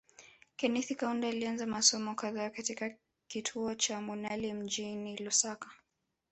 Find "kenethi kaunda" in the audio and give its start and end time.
0.55-1.27